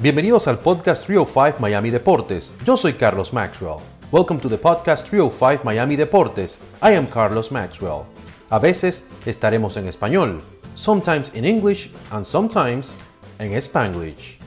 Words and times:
Bienvenidos 0.00 0.46
al 0.46 0.60
podcast 0.60 1.04
305 1.04 1.58
Miami 1.58 1.90
Deportes. 1.90 2.52
Yo 2.64 2.76
soy 2.76 2.92
Carlos 2.92 3.32
Maxwell. 3.32 3.78
Welcome 4.12 4.38
to 4.38 4.48
the 4.48 4.56
podcast 4.56 5.04
305 5.08 5.64
Miami 5.64 5.96
Deportes. 5.96 6.60
I 6.80 6.94
am 6.94 7.04
Carlos 7.06 7.50
Maxwell. 7.50 8.02
A 8.48 8.60
veces 8.60 9.08
estaremos 9.26 9.76
en 9.76 9.88
español, 9.88 10.40
sometimes 10.74 11.34
in 11.34 11.44
English 11.44 11.90
and 12.12 12.24
sometimes 12.24 13.00
en 13.40 13.52
Spanglish. 13.54 14.38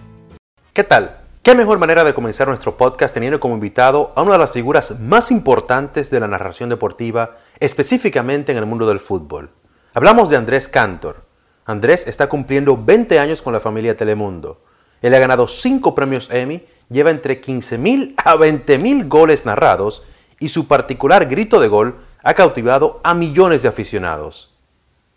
¿Qué 0.71 0.85
tal? 0.85 1.19
¿Qué 1.43 1.53
mejor 1.53 1.79
manera 1.79 2.05
de 2.05 2.13
comenzar 2.13 2.47
nuestro 2.47 2.77
podcast 2.77 3.13
teniendo 3.13 3.41
como 3.41 3.55
invitado 3.55 4.13
a 4.15 4.21
una 4.21 4.31
de 4.31 4.37
las 4.37 4.51
figuras 4.51 5.01
más 5.01 5.31
importantes 5.31 6.09
de 6.09 6.21
la 6.21 6.29
narración 6.29 6.69
deportiva, 6.69 7.39
específicamente 7.59 8.53
en 8.53 8.57
el 8.57 8.65
mundo 8.65 8.87
del 8.87 9.01
fútbol? 9.01 9.49
Hablamos 9.93 10.29
de 10.29 10.37
Andrés 10.37 10.69
Cantor. 10.69 11.25
Andrés 11.65 12.07
está 12.07 12.29
cumpliendo 12.29 12.77
20 12.77 13.19
años 13.19 13.41
con 13.41 13.51
la 13.51 13.59
familia 13.59 13.97
Telemundo 13.97 14.70
él 15.01 15.13
ha 15.13 15.19
ganado 15.19 15.47
5 15.47 15.95
premios 15.95 16.29
Emmy, 16.31 16.63
lleva 16.89 17.09
entre 17.09 17.41
15.000 17.41 18.13
a 18.17 18.35
20.000 18.35 19.07
goles 19.07 19.45
narrados 19.45 20.03
y 20.39 20.49
su 20.49 20.67
particular 20.67 21.27
grito 21.27 21.59
de 21.59 21.67
gol 21.67 21.95
ha 22.23 22.33
cautivado 22.33 22.99
a 23.03 23.13
millones 23.13 23.63
de 23.63 23.69
aficionados. 23.69 24.53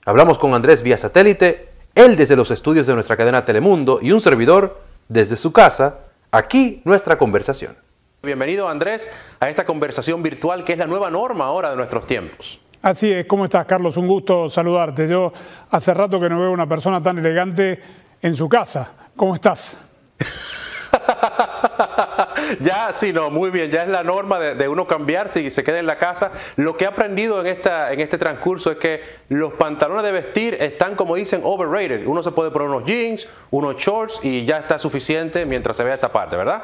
Hablamos 0.07 0.39
con 0.39 0.55
Andrés 0.55 0.83
vía 0.83 0.99
satélite, 0.99 1.69
él 1.95 2.17
desde 2.17 2.37
los 2.37 2.51
estudios 2.51 2.87
de 2.87 2.95
nuestra 2.95 3.17
cadena 3.17 3.45
Telemundo 3.45 3.99
y 4.01 4.13
un 4.13 4.21
servidor 4.21 4.81
desde 5.09 5.37
su 5.37 5.53
casa, 5.53 6.01
aquí 6.31 6.81
nuestra 6.85 7.19
conversación. 7.19 7.77
Bienvenido 8.23 8.69
Andrés 8.69 9.11
a 9.39 9.51
esta 9.51 9.65
conversación 9.65 10.23
virtual 10.23 10.65
que 10.65 10.73
es 10.73 10.79
la 10.79 10.87
nueva 10.87 11.11
norma 11.11 11.45
ahora 11.45 11.71
de 11.71 11.77
nuestros 11.77 12.07
tiempos. 12.07 12.61
Así 12.81 13.11
es, 13.11 13.27
¿cómo 13.27 13.45
estás 13.45 13.65
Carlos? 13.67 13.97
Un 13.97 14.07
gusto 14.07 14.49
saludarte. 14.49 15.09
Yo 15.09 15.33
hace 15.71 15.95
rato 15.95 16.21
que 16.21 16.29
no 16.29 16.41
veo 16.41 16.53
una 16.53 16.69
persona 16.69 17.03
tan 17.03 17.19
elegante 17.19 17.81
en 18.21 18.35
su 18.35 18.47
casa. 18.49 19.04
¿Cómo 19.17 19.35
estás? 19.35 19.77
ya, 22.61 22.93
sí, 22.93 23.13
no, 23.13 23.31
muy 23.31 23.51
bien. 23.51 23.71
Ya 23.71 23.83
es 23.83 23.89
la 23.89 24.03
norma 24.03 24.41
de, 24.41 24.69
uno 24.69 24.87
cambiarse 24.87 25.41
y 25.41 25.51
se 25.51 25.63
queda 25.63 25.79
en 25.79 25.87
la 25.87 25.99
casa. 25.99 26.33
Lo 26.57 26.77
que 26.77 26.85
he 26.85 26.89
aprendido 26.89 27.41
en, 27.41 27.47
esta, 27.47 27.93
en 27.93 28.01
este 28.01 28.19
transcurso 28.19 28.73
es 28.73 28.79
que 28.79 29.03
los 29.29 29.53
pantalones 29.55 30.05
de 30.05 30.13
vestir 30.13 30.57
están, 30.61 30.97
como 30.97 31.15
dicen, 31.15 31.41
overrated. 31.45 32.07
Uno 32.07 32.23
se 32.23 32.33
puede 32.33 32.51
poner 32.51 32.69
unos 32.69 32.85
jeans, 32.85 33.29
unos 33.51 33.77
shorts 33.77 34.21
y 34.23 34.45
ya 34.45 34.59
está 34.59 34.79
suficiente 34.79 35.47
mientras 35.47 35.77
se 35.77 35.85
vea 35.85 35.95
esta 35.95 36.13
parte, 36.13 36.37
¿verdad? 36.37 36.63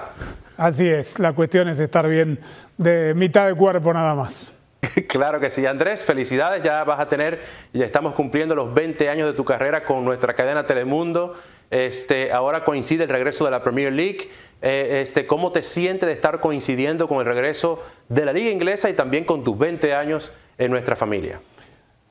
Así 0.56 0.88
es. 0.88 1.18
La 1.18 1.32
cuestión 1.32 1.68
es 1.68 1.80
estar 1.80 2.08
bien 2.08 2.40
de 2.76 3.14
mitad 3.14 3.46
de 3.46 3.54
cuerpo 3.54 3.92
nada 3.92 4.14
más. 4.14 4.52
Claro 5.08 5.40
que 5.40 5.50
sí, 5.50 5.66
Andrés, 5.66 6.04
felicidades, 6.04 6.62
ya 6.62 6.84
vas 6.84 7.00
a 7.00 7.08
tener, 7.08 7.42
ya 7.72 7.84
estamos 7.84 8.14
cumpliendo 8.14 8.54
los 8.54 8.72
20 8.72 9.08
años 9.08 9.28
de 9.28 9.34
tu 9.34 9.44
carrera 9.44 9.84
con 9.84 10.04
nuestra 10.04 10.34
cadena 10.34 10.66
Telemundo. 10.66 11.34
Este, 11.70 12.32
ahora 12.32 12.64
coincide 12.64 13.04
el 13.04 13.08
regreso 13.08 13.44
de 13.44 13.52
la 13.52 13.62
Premier 13.62 13.92
League. 13.92 14.28
Eh, 14.60 15.00
este, 15.02 15.26
¿Cómo 15.26 15.52
te 15.52 15.62
sientes 15.62 16.06
de 16.06 16.12
estar 16.12 16.40
coincidiendo 16.40 17.08
con 17.08 17.18
el 17.20 17.26
regreso 17.26 17.82
de 18.08 18.24
la 18.24 18.32
Liga 18.32 18.50
Inglesa 18.50 18.90
y 18.90 18.94
también 18.94 19.24
con 19.24 19.44
tus 19.44 19.56
20 19.56 19.94
años 19.94 20.32
en 20.58 20.70
nuestra 20.70 20.96
familia? 20.96 21.40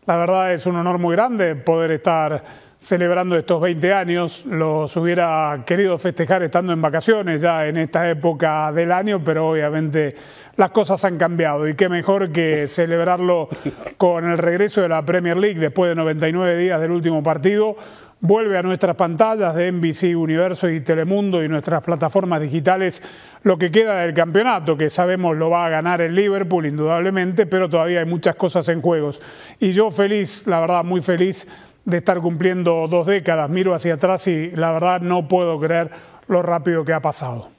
La 0.05 0.17
verdad 0.17 0.53
es 0.53 0.65
un 0.65 0.77
honor 0.77 0.97
muy 0.97 1.15
grande 1.15 1.55
poder 1.55 1.91
estar 1.91 2.41
celebrando 2.79 3.37
estos 3.37 3.61
20 3.61 3.93
años. 3.93 4.45
Los 4.45 4.95
hubiera 4.95 5.63
querido 5.67 5.97
festejar 5.97 6.41
estando 6.41 6.71
en 6.71 6.81
vacaciones 6.81 7.41
ya 7.41 7.67
en 7.67 7.77
esta 7.77 8.09
época 8.09 8.71
del 8.71 8.91
año, 8.91 9.21
pero 9.23 9.49
obviamente 9.49 10.15
las 10.55 10.71
cosas 10.71 11.03
han 11.03 11.17
cambiado 11.17 11.67
y 11.67 11.75
qué 11.75 11.89
mejor 11.89 12.31
que 12.31 12.67
celebrarlo 12.67 13.49
con 13.97 14.31
el 14.31 14.37
regreso 14.37 14.81
de 14.81 14.89
la 14.89 15.03
Premier 15.03 15.37
League 15.37 15.59
después 15.59 15.89
de 15.89 15.95
99 15.95 16.57
días 16.57 16.79
del 16.79 16.91
último 16.91 17.21
partido 17.21 17.75
vuelve 18.21 18.57
a 18.57 18.63
nuestras 18.63 18.95
pantallas 18.95 19.55
de 19.55 19.71
NBC 19.71 20.15
Universo 20.17 20.69
y 20.69 20.81
Telemundo 20.81 21.43
y 21.43 21.47
nuestras 21.47 21.81
plataformas 21.83 22.41
digitales 22.41 23.01
lo 23.43 23.57
que 23.57 23.71
queda 23.71 24.01
del 24.01 24.13
campeonato, 24.13 24.75
que 24.75 24.89
sabemos 24.89 25.37
lo 25.37 25.49
va 25.49 25.65
a 25.65 25.69
ganar 25.69 26.01
el 26.01 26.15
Liverpool 26.15 26.65
indudablemente, 26.65 27.45
pero 27.45 27.69
todavía 27.69 27.99
hay 28.01 28.05
muchas 28.05 28.35
cosas 28.35 28.67
en 28.69 28.81
juegos. 28.81 29.21
Y 29.59 29.71
yo 29.71 29.91
feliz, 29.91 30.45
la 30.47 30.59
verdad, 30.59 30.83
muy 30.83 31.01
feliz 31.01 31.47
de 31.85 31.97
estar 31.97 32.19
cumpliendo 32.19 32.87
dos 32.87 33.07
décadas, 33.07 33.49
miro 33.49 33.73
hacia 33.73 33.93
atrás 33.95 34.27
y 34.27 34.51
la 34.51 34.71
verdad 34.73 35.01
no 35.01 35.27
puedo 35.27 35.59
creer 35.59 35.89
lo 36.27 36.41
rápido 36.41 36.83
que 36.83 36.93
ha 36.93 37.01
pasado. 37.01 37.49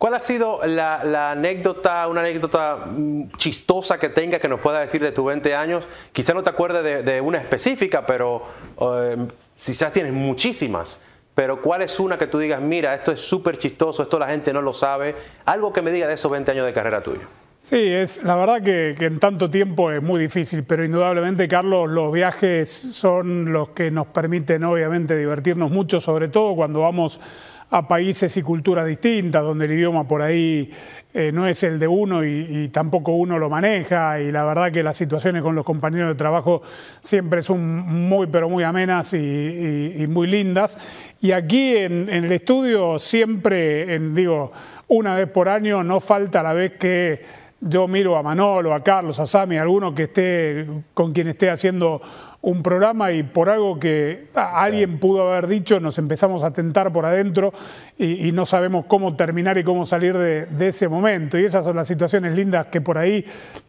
¿Cuál 0.00 0.14
ha 0.14 0.20
sido 0.20 0.60
la, 0.64 1.32
anécdota, 1.32 2.08
una 2.08 2.20
anécdota 2.20 2.86
mm, 2.86 3.32
chistosa 3.36 3.98
que 3.98 4.08
tenga 4.08 4.38
que 4.38 4.48
nos 4.48 4.60
pueda 4.60 4.80
decir 4.80 5.02
de 5.02 5.12
tus 5.12 5.26
20 5.26 5.54
años? 5.54 5.86
Quizá 6.12 6.32
no 6.32 6.42
te 6.42 6.48
acuerdes 6.48 7.04
de, 7.04 7.20
una 7.20 7.36
específica, 7.36 8.06
pero 8.06 8.42
eh, 8.80 9.16
quizás 9.64 9.92
tienes 9.92 10.12
muchísimas, 10.12 11.00
pero 11.34 11.60
¿cuál 11.60 11.82
es 11.82 12.00
una 12.00 12.18
que 12.18 12.26
tú 12.26 12.38
digas, 12.38 12.60
mira, 12.60 12.94
esto 12.94 13.12
es 13.12 13.20
súper 13.20 13.58
chistoso, 13.58 14.02
esto 14.02 14.18
la 14.18 14.28
gente 14.28 14.52
no 14.52 14.62
lo 14.62 14.72
sabe? 14.72 15.14
Algo 15.44 15.72
que 15.72 15.82
me 15.82 15.90
diga 15.90 16.08
de 16.08 16.14
esos 16.14 16.30
20 16.30 16.50
años 16.50 16.66
de 16.66 16.72
carrera 16.72 17.02
tuyo. 17.02 17.22
Sí, 17.62 17.76
es 17.76 18.24
la 18.24 18.36
verdad 18.36 18.62
que, 18.62 18.96
en 18.98 19.18
tanto 19.18 19.50
tiempo 19.50 19.90
es 19.92 20.02
muy 20.02 20.18
difícil, 20.18 20.64
pero 20.64 20.82
indudablemente, 20.82 21.46
Carlos, 21.46 21.90
los 21.90 22.10
viajes 22.10 22.70
son 22.70 23.52
los 23.52 23.70
que 23.70 23.90
nos 23.90 24.06
permiten, 24.06 24.64
obviamente, 24.64 25.14
divertirnos 25.16 25.70
mucho, 25.70 26.00
sobre 26.00 26.28
todo 26.28 26.56
cuando 26.56 26.80
vamos 26.80 27.20
a 27.70 27.86
países 27.86 28.36
y 28.36 28.42
culturas 28.42 28.86
distintas, 28.86 29.42
donde 29.42 29.64
el 29.66 29.72
idioma 29.72 30.06
por 30.06 30.22
ahí 30.22 30.70
eh, 31.12 31.32
no 31.32 31.48
es 31.48 31.62
el 31.64 31.80
de 31.80 31.88
uno 31.88 32.24
y, 32.24 32.68
tampoco 32.68 33.12
uno 33.12 33.38
lo 33.38 33.50
maneja 33.50 34.20
y 34.20 34.30
la 34.30 34.44
verdad 34.44 34.70
que 34.70 34.82
las 34.84 34.96
situaciones 34.96 35.42
con 35.42 35.56
los 35.56 35.64
compañeros 35.64 36.08
de 36.08 36.14
trabajo 36.14 36.62
siempre 37.00 37.42
son 37.42 37.60
muy 37.60 38.28
pero 38.28 38.48
muy 38.48 38.62
amenas 38.62 39.12
y, 39.14 40.06
muy 40.08 40.28
lindas. 40.28 40.78
Y 41.20 41.32
aquí 41.32 41.76
en, 41.76 42.08
el 42.08 42.30
estudio 42.30 42.98
siempre, 42.98 43.98
digo, 43.98 44.52
una 44.86 45.16
vez 45.16 45.28
por 45.28 45.48
año 45.48 45.82
no 45.82 45.98
falta 45.98 46.42
la 46.42 46.52
vez 46.52 46.72
que 46.78 47.22
yo 47.60 47.88
miro 47.88 48.16
a 48.16 48.22
Manolo, 48.22 48.72
a 48.72 48.82
Carlos, 48.82 49.18
a 49.18 49.26
Sami, 49.26 49.58
a 49.58 49.62
alguno 49.62 49.94
que 49.94 50.04
esté 50.04 50.66
con 50.94 51.12
quien 51.12 51.28
esté 51.28 51.50
haciendo 51.50 52.00
un 52.42 52.62
programa 52.62 53.12
y 53.12 53.22
por 53.22 53.50
algo 53.50 53.78
que 53.78 54.26
alguien 54.34 54.98
pudo 54.98 55.30
haber 55.30 55.46
dicho 55.46 55.78
nos 55.78 55.98
empezamos 55.98 56.42
a 56.42 56.52
tentar 56.52 56.90
por 56.90 57.04
adentro 57.04 57.52
y, 57.98 58.32
no 58.32 58.46
sabemos 58.46 58.86
cómo 58.86 59.14
terminar 59.14 59.58
y 59.58 59.64
cómo 59.64 59.84
salir 59.84 60.16
de, 60.16 60.68
ese 60.68 60.88
momento. 60.88 61.38
Y 61.38 61.44
esas 61.44 61.64
son 61.64 61.76
las 61.76 61.86
situaciones 61.86 62.34
lindas 62.34 62.68
que 62.68 62.80
por 62.80 62.96
ahí 62.96 63.22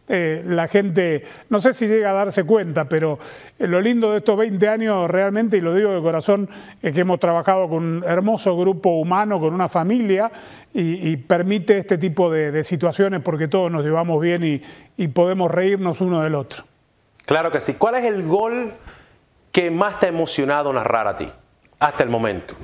eh, 0.08 0.42
la 0.46 0.68
gente, 0.68 1.22
no 1.50 1.60
sé 1.60 1.74
si 1.74 1.86
llega 1.86 2.10
a 2.10 2.14
darse 2.14 2.44
cuenta, 2.44 2.88
pero 2.88 3.18
eh, 3.58 3.66
lo 3.66 3.80
lindo 3.80 4.12
de 4.12 4.18
estos 4.18 4.38
20 4.38 4.68
años 4.68 5.10
realmente, 5.10 5.58
y 5.58 5.60
lo 5.60 5.74
digo 5.74 5.92
de 5.92 6.00
corazón, 6.00 6.48
es 6.80 6.94
que 6.94 7.00
hemos 7.00 7.20
trabajado 7.20 7.68
con 7.68 7.82
un 7.82 8.04
hermoso 8.04 8.56
grupo 8.56 8.90
humano, 8.90 9.38
con 9.38 9.52
una 9.52 9.68
familia, 9.68 10.32
y, 10.72 11.18
permite 11.18 11.76
este 11.76 11.98
tipo 11.98 12.30
de, 12.30 12.64
situaciones 12.64 13.20
porque 13.20 13.48
todos 13.48 13.70
nos 13.70 13.84
llevamos 13.84 14.18
bien 14.22 14.62
y 14.96 15.08
podemos 15.08 15.50
reírnos 15.50 16.00
uno 16.00 16.22
del 16.22 16.34
otro. 16.34 16.64
Claro 17.26 17.50
que 17.50 17.60
sí. 17.60 17.74
¿Cuál 17.74 17.96
es 17.96 18.04
el 18.04 18.26
gol 18.26 18.72
que 19.50 19.70
más 19.70 20.00
te 20.00 20.06
ha 20.06 20.08
emocionado 20.08 20.72
narrar 20.72 21.06
a 21.06 21.16
ti 21.16 21.28
hasta 21.78 22.02
el 22.02 22.10
momento? 22.10 22.54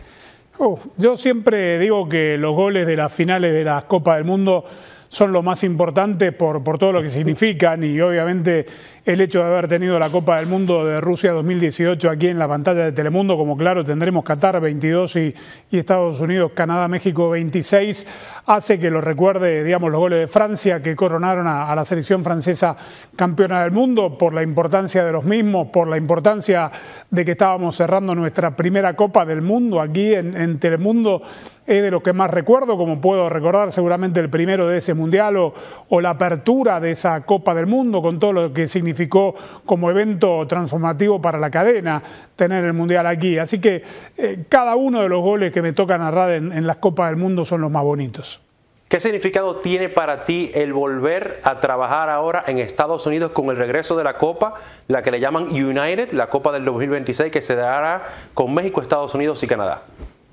Yo 0.96 1.16
siempre 1.16 1.78
digo 1.78 2.08
que 2.08 2.36
los 2.36 2.54
goles 2.54 2.86
de 2.86 2.96
las 2.96 3.12
finales 3.12 3.52
de 3.52 3.62
la 3.62 3.82
Copa 3.82 4.16
del 4.16 4.24
Mundo 4.24 4.64
son 5.08 5.32
lo 5.32 5.42
más 5.42 5.62
importante 5.62 6.32
por, 6.32 6.64
por 6.64 6.78
todo 6.78 6.92
lo 6.92 7.02
que 7.02 7.10
significan 7.10 7.84
y 7.84 8.00
obviamente 8.00 8.66
el 9.08 9.22
hecho 9.22 9.38
de 9.38 9.46
haber 9.46 9.68
tenido 9.68 9.98
la 9.98 10.10
Copa 10.10 10.36
del 10.36 10.48
Mundo 10.48 10.84
de 10.84 11.00
Rusia 11.00 11.32
2018 11.32 12.10
aquí 12.10 12.26
en 12.26 12.38
la 12.38 12.46
pantalla 12.46 12.84
de 12.84 12.92
Telemundo, 12.92 13.38
como 13.38 13.56
claro 13.56 13.82
tendremos 13.82 14.22
Qatar 14.22 14.60
22 14.60 15.16
y, 15.16 15.34
Estados 15.70 16.20
Unidos, 16.20 16.52
Canadá, 16.54 16.88
México 16.88 17.30
26, 17.30 18.06
hace 18.44 18.78
que 18.78 18.90
lo 18.90 19.00
recuerde, 19.00 19.64
digamos, 19.64 19.90
los 19.90 19.98
goles 19.98 20.18
de 20.18 20.26
Francia 20.26 20.82
que 20.82 20.94
coronaron 20.94 21.46
a, 21.46 21.74
la 21.74 21.86
selección 21.86 22.22
francesa 22.22 22.76
campeona 23.16 23.62
del 23.62 23.70
mundo 23.70 24.18
por 24.18 24.34
la 24.34 24.42
importancia 24.42 25.02
de 25.02 25.12
los 25.12 25.24
mismos, 25.24 25.68
por 25.68 25.88
la 25.88 25.96
importancia 25.96 26.70
de 27.10 27.24
que 27.24 27.30
estábamos 27.30 27.76
cerrando 27.76 28.14
nuestra 28.14 28.54
primera 28.56 28.94
Copa 28.94 29.24
del 29.24 29.40
Mundo 29.40 29.80
aquí 29.80 30.12
en, 30.12 30.58
Telemundo, 30.58 31.22
es 31.66 31.82
de 31.82 31.90
lo 31.90 32.02
que 32.02 32.12
más 32.12 32.30
recuerdo, 32.30 32.76
como 32.76 33.00
puedo 33.00 33.28
recordar 33.30 33.72
seguramente 33.72 34.20
el 34.20 34.28
primero 34.28 34.68
de 34.68 34.78
ese 34.78 34.92
mundial 34.92 35.36
o, 35.36 35.54
o 35.88 36.00
la 36.00 36.10
apertura 36.10 36.80
de 36.80 36.90
esa 36.90 37.22
Copa 37.22 37.54
del 37.54 37.66
Mundo 37.66 38.02
con 38.02 38.18
todo 38.18 38.32
lo 38.32 38.52
que 38.52 38.66
significa 38.66 38.97
como 39.06 39.90
evento 39.90 40.46
transformativo 40.48 41.20
para 41.20 41.38
la 41.38 41.50
cadena 41.50 42.02
tener 42.34 42.64
el 42.64 42.72
Mundial 42.72 43.06
aquí. 43.06 43.38
Así 43.38 43.60
que 43.60 43.82
eh, 44.16 44.44
cada 44.48 44.74
uno 44.74 45.02
de 45.02 45.08
los 45.08 45.20
goles 45.20 45.52
que 45.52 45.62
me 45.62 45.72
toca 45.72 45.98
narrar 45.98 46.32
en, 46.32 46.52
en 46.52 46.66
las 46.66 46.78
Copas 46.78 47.10
del 47.10 47.16
Mundo 47.18 47.44
son 47.44 47.60
los 47.60 47.70
más 47.70 47.84
bonitos. 47.84 48.40
¿Qué 48.88 49.00
significado 49.00 49.56
tiene 49.56 49.90
para 49.90 50.24
ti 50.24 50.50
el 50.54 50.72
volver 50.72 51.40
a 51.44 51.60
trabajar 51.60 52.08
ahora 52.08 52.42
en 52.46 52.58
Estados 52.58 53.06
Unidos 53.06 53.32
con 53.32 53.50
el 53.50 53.56
regreso 53.56 53.98
de 53.98 54.02
la 54.02 54.14
Copa, 54.14 54.54
la 54.86 55.02
que 55.02 55.10
le 55.10 55.20
llaman 55.20 55.50
United, 55.50 56.12
la 56.12 56.28
Copa 56.28 56.52
del 56.52 56.64
2026 56.64 57.30
que 57.30 57.42
se 57.42 57.54
dará 57.54 58.02
con 58.32 58.54
México, 58.54 58.80
Estados 58.80 59.14
Unidos 59.14 59.42
y 59.42 59.46
Canadá? 59.46 59.82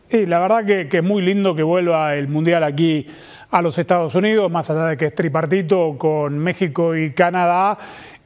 Sí, 0.10 0.26
la 0.26 0.40
verdad 0.40 0.66
que, 0.66 0.88
que 0.88 0.98
es 1.00 1.04
muy 1.04 1.22
lindo 1.22 1.54
que 1.54 1.64
vuelva 1.64 2.16
el 2.16 2.30
Mundial 2.30 2.64
aquí 2.64 3.06
a 3.52 3.62
los 3.62 3.78
Estados 3.78 4.16
Unidos, 4.16 4.50
más 4.50 4.70
allá 4.70 4.86
de 4.86 4.98
que 4.98 5.08
es 5.08 5.16
tripartito 5.16 5.98
con 5.98 6.40
México 6.40 6.96
y 6.96 7.12
Canadá. 7.12 7.78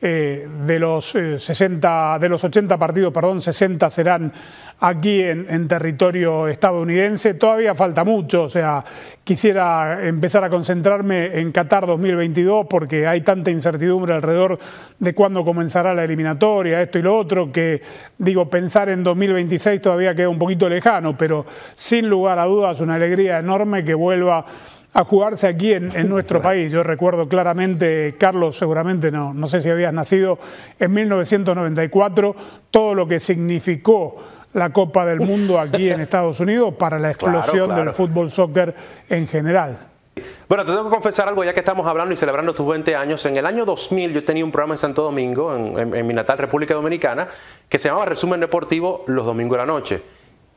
Eh, 0.02 0.48
de 0.66 0.80
los 0.80 1.08
60, 1.08 2.16
eh, 2.16 2.20
de 2.20 2.30
los 2.30 2.42
80 2.42 2.78
partidos, 2.78 3.12
perdón, 3.12 3.42
60 3.42 3.90
serán 3.90 4.32
aquí 4.80 5.22
en, 5.22 5.68
territorio 5.68 6.48
estadounidense. 6.48 7.34
Todavía 7.34 7.76
falta 7.76 8.06
mucho, 8.06 8.44
o 8.44 8.50
sea, 8.50 8.82
quisiera 9.26 10.08
empezar 10.08 10.42
a 10.46 10.50
concentrarme 10.50 11.38
en 11.42 11.52
Qatar 11.52 11.86
2022 11.86 12.68
porque 12.70 13.08
hay 13.08 13.20
tanta 13.22 13.52
incertidumbre 13.52 14.14
alrededor 14.14 14.58
de 15.00 15.14
cuándo 15.14 15.44
comenzará 15.44 15.94
la 15.94 16.06
eliminatoria, 16.06 16.82
esto 16.82 16.98
y 16.98 17.02
lo 17.02 17.18
otro, 17.18 17.52
que 17.52 17.82
digo, 18.18 18.50
pensar 18.50 18.88
en 18.88 19.04
2026 19.04 19.82
todavía 19.82 20.16
queda 20.16 20.30
un 20.30 20.40
poquito 20.40 20.70
lejano, 20.70 21.18
pero 21.18 21.46
sin 21.76 22.08
lugar 22.08 22.40
a 22.40 22.46
dudas 22.46 22.80
una 22.80 22.96
alegría 22.96 23.40
enorme 23.40 23.84
que 23.84 23.96
vuelva 23.96 24.46
a 24.94 25.04
jugarse 25.04 25.48
aquí 25.48 25.74
en, 25.74 26.10
nuestro 26.10 26.42
país. 26.42 26.72
Yo 26.72 26.84
recuerdo 26.84 27.28
claramente, 27.28 28.16
Carlos, 28.18 28.58
seguramente 28.58 29.12
no, 29.12 29.34
no 29.34 29.48
sé 29.48 29.62
si 29.62 29.70
habías 29.70 29.94
nacido 29.94 30.40
en 30.80 30.94
1994, 30.94 32.36
todo 32.72 32.96
lo 32.96 33.08
que 33.08 33.20
significó 33.20 34.18
la 34.54 34.72
Copa 34.72 35.06
del 35.06 35.20
Mundo 35.20 35.60
aquí 35.60 35.90
en 35.90 36.00
Estados 36.00 36.40
Unidos 36.40 36.74
para 36.74 36.98
la 36.98 37.10
explosión 37.10 37.76
del 37.76 37.92
fútbol 37.92 38.32
soccer 38.32 38.74
en 39.10 39.28
general. 39.28 39.78
Bueno, 40.50 40.66
te 40.66 40.72
tengo 40.72 40.86
que 40.86 40.90
confesar 40.90 41.28
algo 41.28 41.44
ya 41.44 41.54
que 41.54 41.60
estamos 41.60 41.86
hablando 41.86 42.14
y 42.14 42.18
celebrando 42.18 42.56
tus 42.56 42.68
20 42.68 42.96
años. 42.96 43.24
En 43.28 43.38
el 43.38 43.46
año 43.46 43.66
2000 43.66 44.14
yo 44.14 44.24
tenía 44.24 44.44
un 44.44 44.52
programa 44.52 44.74
en 44.74 44.80
Santo 44.80 45.04
Domingo, 45.04 45.56
en 45.56 46.08
mi 46.08 46.14
natal 46.14 46.40
República 46.40 46.74
Dominicana, 46.74 47.28
que 47.70 47.78
se 47.78 47.88
llamaba 47.88 48.08
Resumen 48.08 48.40
Deportivo 48.40 49.04
los 49.06 49.26
domingos 49.26 49.58
de 49.58 49.60
la 49.60 49.66
noche. 49.68 50.02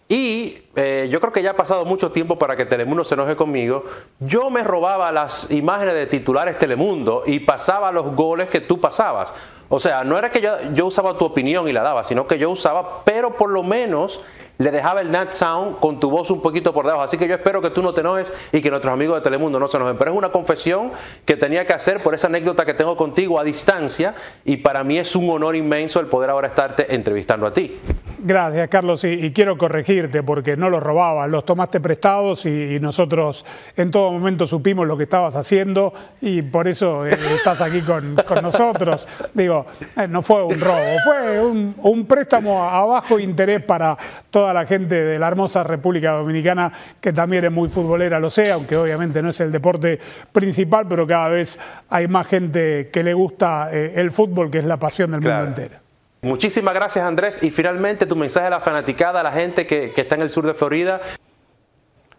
Y 0.08 0.58
eh, 0.76 1.08
yo 1.10 1.20
creo 1.20 1.32
que 1.32 1.42
ya 1.42 1.52
ha 1.52 1.56
pasado 1.56 1.84
mucho 1.84 2.12
tiempo 2.12 2.38
para 2.38 2.56
que 2.56 2.66
Telemundo 2.66 3.04
se 3.04 3.14
enoje 3.14 3.34
conmigo. 3.34 3.84
Yo 4.20 4.50
me 4.50 4.62
robaba 4.62 5.10
las 5.10 5.50
imágenes 5.50 5.94
de 5.94 6.06
titulares 6.06 6.58
Telemundo 6.58 7.22
y 7.26 7.40
pasaba 7.40 7.90
los 7.92 8.14
goles 8.14 8.48
que 8.48 8.60
tú 8.60 8.80
pasabas. 8.80 9.32
O 9.68 9.80
sea, 9.80 10.04
no 10.04 10.18
era 10.18 10.30
que 10.30 10.42
yo, 10.42 10.54
yo 10.74 10.86
usaba 10.86 11.16
tu 11.16 11.24
opinión 11.24 11.66
y 11.66 11.72
la 11.72 11.82
daba, 11.82 12.04
sino 12.04 12.26
que 12.26 12.38
yo 12.38 12.50
usaba, 12.50 13.04
pero 13.04 13.36
por 13.36 13.48
lo 13.48 13.62
menos 13.62 14.20
le 14.58 14.70
dejaba 14.70 15.00
el 15.00 15.10
Nat 15.10 15.32
Sound 15.32 15.78
con 15.80 15.98
tu 15.98 16.10
voz 16.10 16.30
un 16.30 16.40
poquito 16.40 16.72
por 16.72 16.84
debajo. 16.84 17.02
Así 17.02 17.18
que 17.18 17.26
yo 17.26 17.34
espero 17.34 17.60
que 17.60 17.70
tú 17.70 17.82
no 17.82 17.92
te 17.94 18.00
enojes 18.00 18.32
y 18.52 18.60
que 18.60 18.70
nuestros 18.70 18.92
amigos 18.92 19.16
de 19.16 19.22
Telemundo 19.22 19.58
no 19.58 19.68
se 19.68 19.76
enojen. 19.76 19.96
Pero 19.96 20.12
es 20.12 20.16
una 20.16 20.30
confesión 20.30 20.92
que 21.24 21.36
tenía 21.36 21.66
que 21.66 21.72
hacer 21.72 22.02
por 22.02 22.14
esa 22.14 22.28
anécdota 22.28 22.64
que 22.64 22.74
tengo 22.74 22.96
contigo 22.96 23.40
a 23.40 23.44
distancia 23.44 24.14
y 24.44 24.58
para 24.58 24.84
mí 24.84 24.98
es 24.98 25.16
un 25.16 25.28
honor 25.30 25.56
inmenso 25.56 26.00
el 26.00 26.06
poder 26.06 26.30
ahora 26.30 26.48
estarte 26.48 26.94
entrevistando 26.94 27.46
a 27.46 27.52
ti. 27.52 27.78
Gracias, 28.24 28.68
Carlos. 28.68 29.02
Y, 29.02 29.32
quiero 29.32 29.58
corregirte 29.58 30.22
porque 30.22 30.56
no 30.56 30.70
los 30.70 30.80
robabas, 30.80 31.28
los 31.28 31.44
tomaste 31.44 31.80
prestados 31.80 32.46
y, 32.46 32.78
nosotros 32.80 33.44
en 33.76 33.90
todo 33.90 34.12
momento 34.12 34.46
supimos 34.46 34.86
lo 34.86 34.96
que 34.96 35.04
estabas 35.04 35.34
haciendo 35.34 35.92
y 36.20 36.42
por 36.42 36.68
eso 36.68 37.06
eh, 37.06 37.16
estás 37.34 37.60
aquí 37.60 37.80
con, 37.80 38.14
nosotros. 38.42 39.06
Digo, 39.34 39.66
eh, 39.96 40.06
no 40.06 40.22
fue 40.22 40.44
un 40.44 40.60
robo, 40.60 40.78
fue 41.04 41.40
un, 41.40 42.06
préstamo 42.06 42.62
a, 42.62 42.84
bajo 42.86 43.18
interés 43.18 43.62
para 43.62 43.96
toda 44.30 44.54
la 44.54 44.66
gente 44.66 44.94
de 44.94 45.18
la 45.18 45.28
hermosa 45.28 45.64
República 45.64 46.12
Dominicana, 46.12 46.72
que 47.00 47.12
también 47.12 47.44
es 47.44 47.52
muy 47.52 47.68
futbolera, 47.68 48.20
lo 48.20 48.30
sé, 48.30 48.52
aunque 48.52 48.76
obviamente 48.76 49.20
no 49.20 49.30
es 49.30 49.40
el 49.40 49.50
deporte 49.50 49.98
principal, 50.30 50.86
pero 50.88 51.06
cada 51.06 51.28
vez 51.28 51.58
hay 51.88 52.06
más 52.06 52.26
gente 52.28 52.90
que 52.92 53.02
le 53.02 53.14
gusta 53.14 53.68
eh, 53.72 53.94
el 53.96 54.12
fútbol, 54.12 54.50
que 54.50 54.58
es 54.58 54.64
la 54.64 54.76
pasión 54.76 55.10
del 55.10 55.20
mundo 55.20 55.44
entero. 55.44 55.82
Muchísimas 56.24 56.72
gracias 56.72 57.04
Andrés 57.04 57.42
y 57.42 57.50
finalmente 57.50 58.06
tu 58.06 58.14
mensaje 58.14 58.46
a 58.46 58.50
la 58.50 58.60
fanaticada, 58.60 59.18
a 59.18 59.22
la 59.24 59.32
gente 59.32 59.66
que, 59.66 59.92
está 59.96 60.14
en 60.14 60.22
el 60.22 60.30
sur 60.30 60.46
de 60.46 60.54
Florida, 60.54 61.00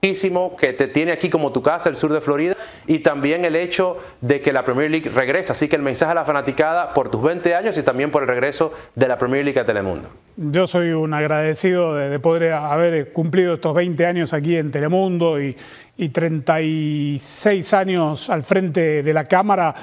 que 0.02 0.74
te 0.74 0.88
tiene 0.90 1.14
aquí 1.14 1.30
como 1.30 1.54
tu 1.54 1.64
casa, 1.64 1.88
el 1.88 1.96
sur 1.96 2.12
de 2.12 2.20
Florida, 2.20 2.58
y 2.86 3.00
también 3.00 3.46
el 3.46 3.56
hecho 3.56 3.98
de 4.20 4.42
que 4.42 4.52
la 4.52 4.66
Premier 4.66 4.92
League 4.92 5.10
regresa. 5.10 5.54
Así 5.54 5.70
que 5.70 5.78
el 5.78 5.82
mensaje 5.82 6.12
a 6.12 6.16
la 6.16 6.26
fanaticada 6.26 6.94
por 6.94 7.10
tus 7.10 7.24
20 7.24 7.56
años 7.56 7.78
y 7.78 7.84
también 7.84 8.12
por 8.12 8.24
el 8.24 8.28
regreso 8.28 8.74
de 8.94 9.08
la 9.08 9.18
Premier 9.18 9.46
League 9.46 9.62
a 9.62 9.64
Telemundo. 9.64 10.10
Yo 10.36 10.68
soy 10.68 10.92
un 10.92 11.14
agradecido 11.14 11.96
de, 11.96 12.20
poder 12.20 12.52
haber 12.52 13.14
cumplido 13.14 13.54
estos 13.54 13.74
20 13.74 14.06
años 14.06 14.34
aquí 14.34 14.58
en 14.58 14.72
Telemundo 14.72 15.42
y, 15.42 15.56
y 15.96 16.10
36 16.10 17.74
años 17.74 18.30
al 18.30 18.44
frente 18.44 19.02
de 19.02 19.14
la 19.14 19.30
Cámara 19.30 19.74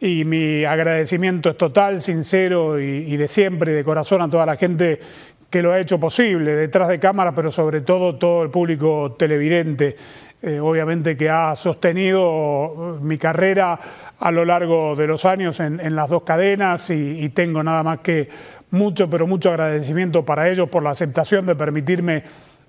y 0.00 0.24
mi 0.24 0.64
agradecimiento 0.64 1.50
es 1.50 1.56
total, 1.56 2.00
sincero 2.00 2.78
y, 2.80 3.16
de 3.16 3.28
siempre, 3.28 3.72
de 3.72 3.84
corazón 3.84 4.22
a 4.22 4.30
toda 4.30 4.46
la 4.46 4.56
gente 4.56 5.00
que 5.48 5.62
lo 5.62 5.72
ha 5.72 5.80
hecho 5.80 5.98
posible, 5.98 6.54
detrás 6.54 6.88
de 6.88 6.98
cámara, 6.98 7.34
pero 7.34 7.50
sobre 7.50 7.80
todo 7.80 8.16
todo 8.16 8.42
el 8.42 8.50
público 8.50 9.14
televidente, 9.18 9.96
eh, 10.42 10.60
obviamente 10.60 11.16
que 11.16 11.30
ha 11.30 11.56
sostenido 11.56 12.98
mi 13.00 13.16
carrera 13.16 13.78
a 14.18 14.30
lo 14.30 14.44
largo 14.44 14.94
de 14.96 15.06
los 15.06 15.24
años 15.24 15.60
en, 15.60 15.96
las 15.96 16.10
dos 16.10 16.24
cadenas 16.24 16.90
y 16.90 17.28
tengo 17.30 17.62
nada 17.62 17.82
más 17.82 18.00
que 18.00 18.28
mucho, 18.70 19.08
pero 19.08 19.26
mucho 19.26 19.50
agradecimiento 19.50 20.24
para 20.24 20.48
ellos 20.48 20.68
por 20.68 20.82
la 20.82 20.90
aceptación 20.90 21.46
de 21.46 21.54
permitirme 21.54 22.24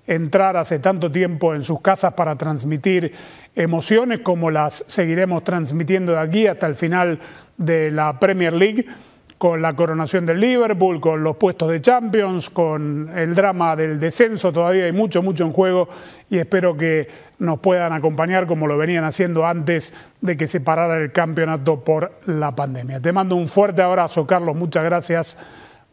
entrar 0.08 0.56
hace 0.56 0.78
tanto 0.78 1.12
tiempo 1.12 1.54
en 1.54 1.62
sus 1.62 1.80
casas 1.80 2.14
para 2.14 2.34
transmitir 2.34 3.12
emociones 3.54 4.20
como 4.20 4.50
las 4.50 4.84
seguiremos 4.88 5.44
transmitiendo 5.44 6.12
de 6.12 6.18
aquí 6.18 6.46
hasta 6.46 6.66
el 6.66 6.74
final 6.74 7.18
de 7.58 7.90
la 7.90 8.18
Premier 8.18 8.54
League, 8.54 8.86
con 9.36 9.62
la 9.62 9.76
coronación 9.76 10.26
del 10.26 10.40
Liverpool, 10.40 11.00
con 11.00 11.22
los 11.22 11.36
puestos 11.36 11.70
de 11.70 11.80
Champions, 11.80 12.50
con 12.50 13.10
el 13.14 13.34
drama 13.34 13.76
del 13.76 14.00
descenso, 14.00 14.52
todavía 14.52 14.86
hay 14.86 14.92
mucho, 14.92 15.22
mucho 15.22 15.44
en 15.44 15.52
juego 15.52 15.88
y 16.28 16.38
espero 16.38 16.76
que 16.76 17.06
nos 17.38 17.60
puedan 17.60 17.92
acompañar 17.92 18.46
como 18.46 18.66
lo 18.66 18.76
venían 18.76 19.04
haciendo 19.04 19.46
antes 19.46 19.92
de 20.20 20.36
que 20.36 20.48
se 20.48 20.60
parara 20.60 20.96
el 20.96 21.12
campeonato 21.12 21.84
por 21.84 22.12
la 22.26 22.56
pandemia. 22.56 22.98
Te 23.00 23.12
mando 23.12 23.36
un 23.36 23.46
fuerte 23.46 23.82
abrazo, 23.82 24.26
Carlos, 24.26 24.56
muchas 24.56 24.82
gracias 24.84 25.38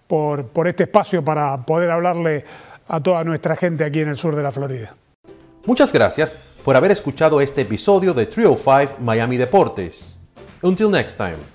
por, 0.07 0.47
por 0.47 0.67
este 0.67 0.83
espacio 0.83 1.23
para 1.23 1.65
poder 1.65 1.91
hablarle 1.91 2.45
a 2.87 3.01
toda 3.01 3.23
nuestra 3.23 3.55
gente 3.55 3.83
aquí 3.83 4.01
en 4.01 4.09
el 4.09 4.15
sur 4.15 4.35
de 4.35 4.43
la 4.43 4.51
Florida. 4.51 4.95
Muchas 5.65 5.91
gracias 5.91 6.37
por 6.63 6.75
haber 6.75 6.91
escuchado 6.91 7.41
este 7.41 7.61
episodio 7.61 8.13
de 8.13 8.27
Trio 8.27 8.55
5 8.55 8.97
Miami 9.01 9.37
Deportes. 9.37 10.19
Until 10.61 10.91
next 10.91 11.17
time. 11.17 11.54